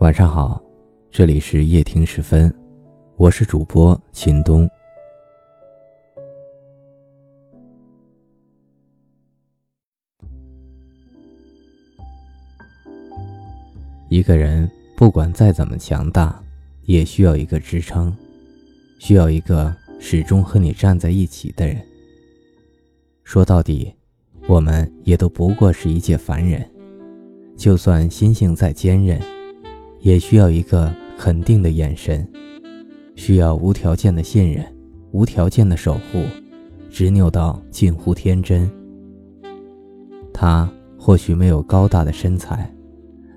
[0.00, 0.58] 晚上好，
[1.10, 2.50] 这里是夜听时分，
[3.16, 4.66] 我是主播秦东。
[14.08, 14.66] 一个人
[14.96, 16.42] 不管再怎么强大，
[16.84, 18.10] 也需要一个支撑，
[18.98, 21.76] 需要一个始终和你站在一起的人。
[23.22, 23.94] 说到底，
[24.48, 26.66] 我们也都不过是一介凡人，
[27.54, 29.20] 就算心性再坚韧，
[30.00, 32.26] 也需要一个肯定的眼神，
[33.14, 34.64] 需要无条件的信任，
[35.12, 36.24] 无条件的守护，
[36.90, 38.70] 执拗到近乎天真。
[40.32, 42.70] 他或许没有高大的身材。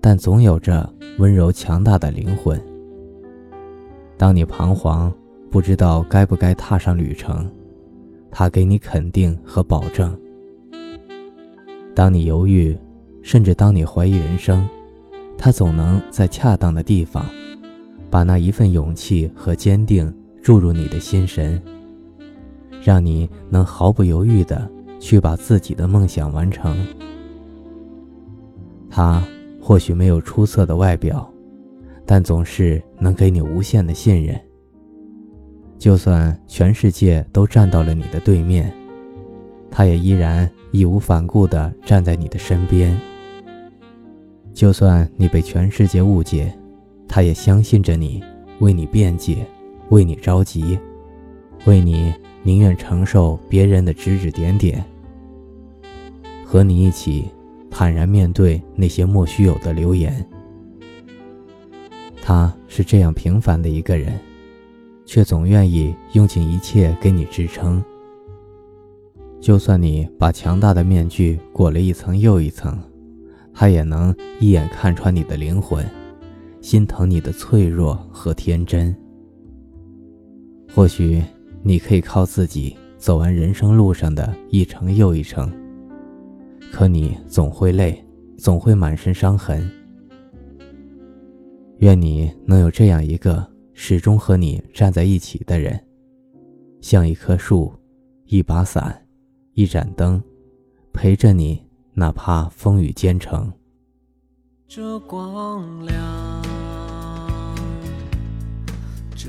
[0.00, 2.58] 但总有着温柔强大的灵魂。
[4.16, 5.12] 当你彷徨，
[5.50, 7.50] 不知道该不该踏上旅程，
[8.30, 10.10] 他给你肯定和保证；
[11.94, 12.78] 当你犹豫，
[13.22, 14.66] 甚至当你怀疑人生，
[15.38, 17.24] 他总能在恰当的地方，
[18.10, 20.12] 把那一份勇气和坚定
[20.42, 21.62] 注入你的心神，
[22.82, 26.76] 让你能毫不犹豫地去把自己的梦想完成。
[28.90, 29.22] 他。
[29.60, 31.30] 或许没有出色的外表，
[32.06, 34.40] 但总是能给你无限的信任。
[35.78, 38.72] 就算全世界都站到了你的对面，
[39.70, 42.98] 他也依然义无反顾地站在你的身边。
[44.58, 46.52] 就算你被全世界误解，
[47.06, 48.20] 他也相信着你，
[48.58, 49.46] 为你辩解，
[49.90, 50.76] 为你着急，
[51.64, 54.84] 为你宁愿承受别人的指指点点，
[56.44, 57.26] 和你一起。
[57.70, 60.26] 坦然面对那些莫须有的流言，
[62.20, 64.18] 他是这样平凡的一个人，
[65.06, 67.80] 却总愿意用尽一切给你支撑。
[69.38, 72.76] 就算你把强大的面具裹了一层又一层，
[73.60, 75.84] 他也能一眼看穿你的灵魂，
[76.60, 78.94] 心疼你的脆弱和天真。
[80.72, 81.20] 或许
[81.64, 85.52] 你可以靠自己走完人生路上的一程又一程。
[86.70, 88.00] 可你总会累，
[88.36, 89.68] 总会满身伤痕。
[91.78, 93.44] 愿你能有这样一个
[93.74, 95.76] 始终和你站在一起的人，
[96.80, 97.72] 像一棵树，
[98.26, 99.04] 一把伞，
[99.54, 100.22] 一盏灯，
[100.92, 101.60] 陪着你，
[101.98, 103.52] 哪怕风雨兼程。
[104.68, 105.96] 这光亮，
[109.16, 109.26] 这。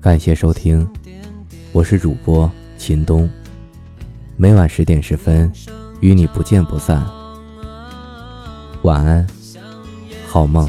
[0.00, 0.84] 感谢收听，
[1.70, 3.30] 我是主播秦东，
[4.36, 5.52] 每晚十点十分，
[6.00, 7.06] 与你不见不散。
[8.82, 9.24] 晚安，
[10.26, 10.68] 好梦。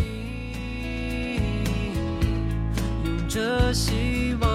[3.03, 4.48] 用着希望。